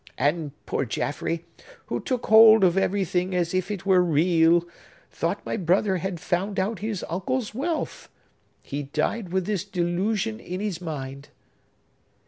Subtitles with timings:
[0.17, 1.45] And poor Jaffrey,
[1.85, 4.65] who took hold of everything as if it were real,
[5.11, 8.09] thought my brother had found out his uncle's wealth.
[8.63, 11.29] He died with this delusion in his mind!"